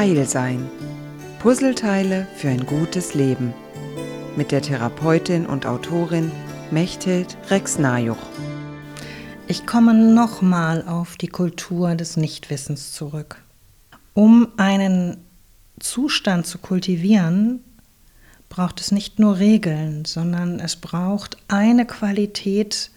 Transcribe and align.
Heil 0.00 0.24
sein. 0.24 0.66
Puzzleteile 1.40 2.26
für 2.34 2.48
ein 2.48 2.64
gutes 2.64 3.12
Leben. 3.12 3.52
Mit 4.34 4.50
der 4.50 4.62
Therapeutin 4.62 5.44
und 5.44 5.66
Autorin 5.66 6.32
Mechthild 6.70 7.36
Rex-Najuch. 7.50 8.16
Ich 9.46 9.66
komme 9.66 9.92
nochmal 9.92 10.88
auf 10.88 11.18
die 11.18 11.28
Kultur 11.28 11.96
des 11.96 12.16
Nichtwissens 12.16 12.92
zurück. 12.94 13.42
Um 14.14 14.48
einen 14.56 15.18
Zustand 15.80 16.46
zu 16.46 16.56
kultivieren, 16.56 17.62
braucht 18.48 18.80
es 18.80 18.92
nicht 18.92 19.18
nur 19.18 19.38
Regeln, 19.38 20.06
sondern 20.06 20.60
es 20.60 20.76
braucht 20.76 21.36
eine 21.48 21.84
Qualität, 21.84 22.90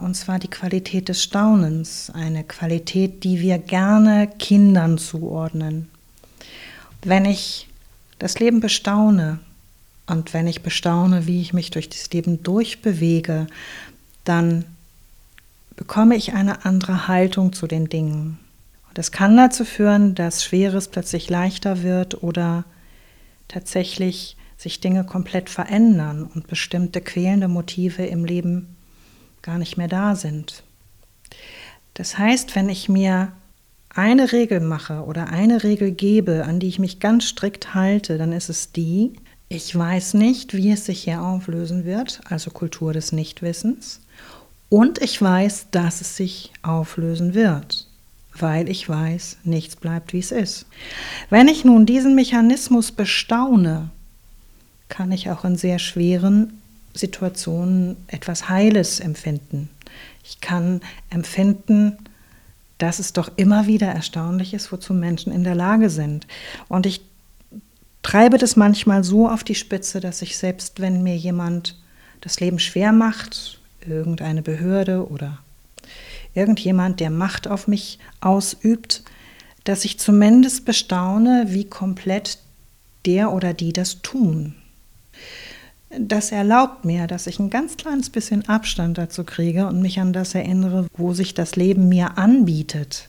und 0.00 0.14
zwar 0.14 0.38
die 0.38 0.48
Qualität 0.48 1.10
des 1.10 1.22
Staunens, 1.22 2.10
eine 2.14 2.42
Qualität, 2.42 3.22
die 3.22 3.42
wir 3.42 3.58
gerne 3.58 4.30
Kindern 4.38 4.96
zuordnen. 4.96 5.90
Wenn 7.02 7.24
ich 7.24 7.68
das 8.18 8.38
Leben 8.38 8.60
bestaune 8.60 9.38
und 10.06 10.34
wenn 10.34 10.46
ich 10.46 10.62
bestaune, 10.62 11.26
wie 11.26 11.40
ich 11.40 11.52
mich 11.52 11.70
durch 11.70 11.88
das 11.88 12.10
Leben 12.10 12.42
durchbewege, 12.42 13.46
dann 14.24 14.64
bekomme 15.76 16.16
ich 16.16 16.32
eine 16.32 16.64
andere 16.64 17.06
Haltung 17.08 17.52
zu 17.52 17.66
den 17.66 17.88
Dingen. 17.88 18.38
Und 18.88 18.98
das 18.98 19.12
kann 19.12 19.36
dazu 19.36 19.64
führen, 19.64 20.14
dass 20.14 20.44
Schweres 20.44 20.88
plötzlich 20.88 21.30
leichter 21.30 21.82
wird 21.82 22.22
oder 22.22 22.64
tatsächlich 23.46 24.36
sich 24.56 24.80
Dinge 24.80 25.04
komplett 25.04 25.48
verändern 25.48 26.24
und 26.24 26.48
bestimmte 26.48 27.00
quälende 27.00 27.46
Motive 27.46 28.04
im 28.04 28.24
Leben 28.24 28.76
gar 29.42 29.58
nicht 29.58 29.76
mehr 29.76 29.88
da 29.88 30.16
sind. 30.16 30.64
Das 31.94 32.18
heißt, 32.18 32.56
wenn 32.56 32.68
ich 32.68 32.88
mir 32.88 33.32
eine 33.98 34.30
Regel 34.30 34.60
mache 34.60 35.02
oder 35.02 35.28
eine 35.28 35.64
Regel 35.64 35.90
gebe, 35.90 36.44
an 36.44 36.60
die 36.60 36.68
ich 36.68 36.78
mich 36.78 37.00
ganz 37.00 37.24
strikt 37.24 37.74
halte, 37.74 38.16
dann 38.16 38.32
ist 38.32 38.48
es 38.48 38.70
die, 38.70 39.14
ich 39.48 39.76
weiß 39.76 40.14
nicht, 40.14 40.54
wie 40.54 40.70
es 40.70 40.84
sich 40.84 41.02
hier 41.02 41.20
auflösen 41.20 41.84
wird, 41.84 42.20
also 42.28 42.50
Kultur 42.50 42.92
des 42.92 43.10
Nichtwissens, 43.10 44.00
und 44.68 45.02
ich 45.02 45.20
weiß, 45.20 45.68
dass 45.72 46.00
es 46.00 46.16
sich 46.16 46.52
auflösen 46.62 47.34
wird, 47.34 47.88
weil 48.34 48.68
ich 48.68 48.88
weiß, 48.88 49.38
nichts 49.42 49.74
bleibt, 49.74 50.12
wie 50.12 50.20
es 50.20 50.30
ist. 50.30 50.66
Wenn 51.28 51.48
ich 51.48 51.64
nun 51.64 51.84
diesen 51.84 52.14
Mechanismus 52.14 52.92
bestaune, 52.92 53.90
kann 54.88 55.10
ich 55.10 55.28
auch 55.30 55.44
in 55.44 55.56
sehr 55.56 55.78
schweren 55.78 56.60
Situationen 56.94 57.96
etwas 58.06 58.48
Heiles 58.48 59.00
empfinden. 59.00 59.70
Ich 60.22 60.40
kann 60.40 60.82
empfinden, 61.10 61.96
dass 62.78 62.98
es 62.98 63.12
doch 63.12 63.30
immer 63.36 63.66
wieder 63.66 63.88
erstaunlich 63.88 64.54
ist, 64.54 64.72
wozu 64.72 64.94
Menschen 64.94 65.32
in 65.32 65.44
der 65.44 65.54
Lage 65.54 65.90
sind. 65.90 66.26
Und 66.68 66.86
ich 66.86 67.02
treibe 68.02 68.38
das 68.38 68.56
manchmal 68.56 69.04
so 69.04 69.28
auf 69.28 69.44
die 69.44 69.56
Spitze, 69.56 70.00
dass 70.00 70.22
ich 70.22 70.38
selbst, 70.38 70.80
wenn 70.80 71.02
mir 71.02 71.16
jemand 71.16 71.76
das 72.20 72.40
Leben 72.40 72.58
schwer 72.58 72.92
macht, 72.92 73.60
irgendeine 73.86 74.42
Behörde 74.42 75.08
oder 75.08 75.38
irgendjemand, 76.34 77.00
der 77.00 77.10
Macht 77.10 77.48
auf 77.48 77.68
mich 77.68 77.98
ausübt, 78.20 79.02
dass 79.64 79.84
ich 79.84 79.98
zumindest 79.98 80.64
bestaune, 80.64 81.46
wie 81.48 81.64
komplett 81.64 82.38
der 83.06 83.32
oder 83.32 83.54
die 83.54 83.72
das 83.72 84.02
tun 84.02 84.54
das 85.90 86.32
erlaubt 86.32 86.84
mir, 86.84 87.06
dass 87.06 87.26
ich 87.26 87.38
ein 87.38 87.50
ganz 87.50 87.76
kleines 87.76 88.10
bisschen 88.10 88.48
Abstand 88.48 88.98
dazu 88.98 89.24
kriege 89.24 89.66
und 89.66 89.80
mich 89.80 90.00
an 90.00 90.12
das 90.12 90.34
erinnere, 90.34 90.86
wo 90.96 91.14
sich 91.14 91.34
das 91.34 91.56
Leben 91.56 91.88
mir 91.88 92.18
anbietet 92.18 93.08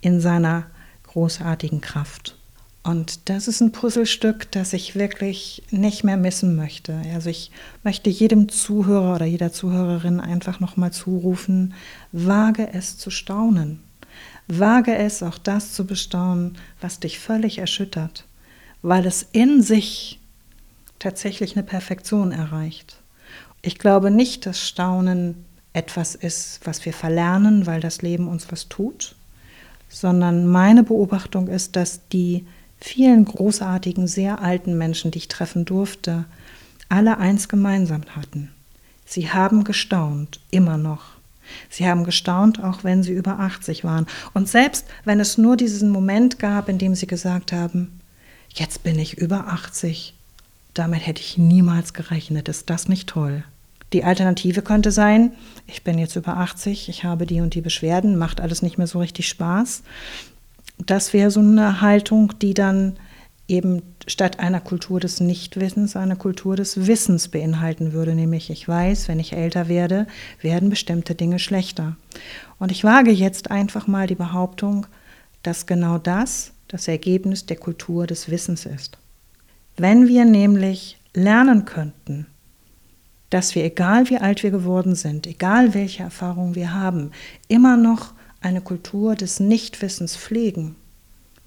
in 0.00 0.20
seiner 0.20 0.66
großartigen 1.08 1.80
Kraft. 1.80 2.36
Und 2.82 3.28
das 3.28 3.46
ist 3.46 3.60
ein 3.60 3.72
Puzzlestück, 3.72 4.50
das 4.52 4.72
ich 4.72 4.94
wirklich 4.94 5.62
nicht 5.70 6.02
mehr 6.02 6.16
missen 6.16 6.56
möchte. 6.56 7.02
Also 7.12 7.28
ich 7.28 7.50
möchte 7.82 8.08
jedem 8.08 8.48
Zuhörer 8.48 9.16
oder 9.16 9.26
jeder 9.26 9.52
Zuhörerin 9.52 10.18
einfach 10.18 10.60
nochmal 10.60 10.92
zurufen, 10.92 11.74
wage 12.12 12.72
es 12.72 12.96
zu 12.96 13.10
staunen. 13.10 13.80
Wage 14.46 14.96
es 14.96 15.22
auch 15.22 15.36
das 15.36 15.74
zu 15.74 15.84
bestaunen, 15.84 16.56
was 16.80 17.00
dich 17.00 17.18
völlig 17.18 17.58
erschüttert, 17.58 18.24
weil 18.82 19.04
es 19.04 19.26
in 19.32 19.62
sich 19.62 20.19
tatsächlich 21.00 21.56
eine 21.56 21.64
Perfektion 21.64 22.30
erreicht. 22.30 23.00
Ich 23.62 23.78
glaube 23.78 24.12
nicht, 24.12 24.46
dass 24.46 24.66
Staunen 24.66 25.44
etwas 25.72 26.14
ist, 26.14 26.60
was 26.64 26.84
wir 26.84 26.92
verlernen, 26.92 27.66
weil 27.66 27.80
das 27.80 28.02
Leben 28.02 28.28
uns 28.28 28.50
was 28.50 28.68
tut, 28.68 29.16
sondern 29.88 30.46
meine 30.46 30.84
Beobachtung 30.84 31.48
ist, 31.48 31.76
dass 31.76 32.06
die 32.08 32.46
vielen 32.80 33.24
großartigen, 33.24 34.06
sehr 34.06 34.40
alten 34.40 34.78
Menschen, 34.78 35.10
die 35.10 35.18
ich 35.18 35.28
treffen 35.28 35.64
durfte, 35.64 36.24
alle 36.88 37.18
eins 37.18 37.48
gemeinsam 37.48 38.02
hatten. 38.16 38.50
Sie 39.04 39.30
haben 39.30 39.64
gestaunt, 39.64 40.40
immer 40.50 40.76
noch. 40.76 41.02
Sie 41.68 41.88
haben 41.88 42.04
gestaunt, 42.04 42.62
auch 42.62 42.84
wenn 42.84 43.02
sie 43.02 43.12
über 43.12 43.40
80 43.40 43.84
waren. 43.84 44.06
Und 44.34 44.48
selbst 44.48 44.86
wenn 45.04 45.18
es 45.20 45.36
nur 45.36 45.56
diesen 45.56 45.90
Moment 45.90 46.38
gab, 46.38 46.68
in 46.68 46.78
dem 46.78 46.94
sie 46.94 47.08
gesagt 47.08 47.52
haben, 47.52 48.00
jetzt 48.54 48.82
bin 48.82 48.98
ich 48.98 49.18
über 49.18 49.48
80 49.48 50.14
damit 50.74 51.06
hätte 51.06 51.20
ich 51.20 51.38
niemals 51.38 51.94
gerechnet. 51.94 52.48
Ist 52.48 52.70
das 52.70 52.88
nicht 52.88 53.08
toll? 53.08 53.44
Die 53.92 54.04
Alternative 54.04 54.62
könnte 54.62 54.92
sein, 54.92 55.32
ich 55.66 55.82
bin 55.82 55.98
jetzt 55.98 56.14
über 56.14 56.36
80, 56.36 56.88
ich 56.88 57.04
habe 57.04 57.26
die 57.26 57.40
und 57.40 57.54
die 57.54 57.60
Beschwerden, 57.60 58.16
macht 58.16 58.40
alles 58.40 58.62
nicht 58.62 58.78
mehr 58.78 58.86
so 58.86 59.00
richtig 59.00 59.28
Spaß. 59.28 59.82
Das 60.78 61.12
wäre 61.12 61.30
so 61.30 61.40
eine 61.40 61.80
Haltung, 61.80 62.38
die 62.40 62.54
dann 62.54 62.96
eben 63.48 63.82
statt 64.06 64.38
einer 64.38 64.60
Kultur 64.60 65.00
des 65.00 65.18
Nichtwissens 65.18 65.96
eine 65.96 66.14
Kultur 66.14 66.54
des 66.54 66.86
Wissens 66.86 67.28
beinhalten 67.28 67.92
würde, 67.92 68.14
nämlich 68.14 68.48
ich 68.48 68.66
weiß, 68.66 69.08
wenn 69.08 69.18
ich 69.18 69.32
älter 69.32 69.68
werde, 69.68 70.06
werden 70.40 70.70
bestimmte 70.70 71.16
Dinge 71.16 71.40
schlechter. 71.40 71.96
Und 72.60 72.70
ich 72.70 72.84
wage 72.84 73.10
jetzt 73.10 73.50
einfach 73.50 73.88
mal 73.88 74.06
die 74.06 74.14
Behauptung, 74.14 74.86
dass 75.42 75.66
genau 75.66 75.98
das 75.98 76.52
das 76.68 76.86
Ergebnis 76.86 77.46
der 77.46 77.56
Kultur 77.56 78.06
des 78.06 78.30
Wissens 78.30 78.66
ist. 78.66 78.98
Wenn 79.80 80.08
wir 80.08 80.26
nämlich 80.26 80.98
lernen 81.14 81.64
könnten, 81.64 82.26
dass 83.30 83.54
wir, 83.54 83.64
egal 83.64 84.10
wie 84.10 84.18
alt 84.18 84.42
wir 84.42 84.50
geworden 84.50 84.94
sind, 84.94 85.26
egal 85.26 85.72
welche 85.72 86.02
Erfahrungen 86.02 86.54
wir 86.54 86.74
haben, 86.74 87.12
immer 87.48 87.78
noch 87.78 88.12
eine 88.42 88.60
Kultur 88.60 89.14
des 89.14 89.40
Nichtwissens 89.40 90.18
pflegen, 90.18 90.76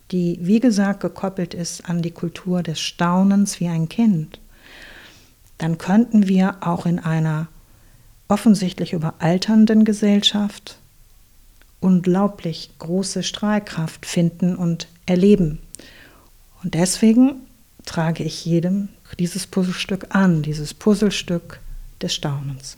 die, 0.10 0.40
wie 0.42 0.60
gesagt, 0.60 1.02
gekoppelt 1.02 1.54
ist 1.54 1.88
an 1.88 2.02
die 2.02 2.10
Kultur 2.10 2.64
des 2.64 2.80
Staunens 2.80 3.60
wie 3.60 3.68
ein 3.68 3.88
Kind, 3.88 4.40
dann 5.60 5.78
könnten 5.78 6.28
wir 6.28 6.56
auch 6.62 6.88
in 6.88 6.98
einer 6.98 7.50
offensichtlich 8.30 8.94
überalternden 8.94 9.86
Gesellschaft 9.86 10.80
unglaublich 11.82 12.72
große 12.80 13.22
Strahlkraft 13.22 14.08
finden 14.08 14.56
und 14.56 14.88
erleben. 15.06 15.60
Und 16.64 16.74
deswegen 16.74 17.44
trage 17.86 18.24
ich 18.24 18.46
jedem 18.46 18.90
dieses 19.20 19.48
Puzzlestück 19.48 20.08
an, 20.10 20.42
dieses 20.42 20.74
Puzzlestück 20.74 21.60
des 22.02 22.14
Staunens. 22.14 22.78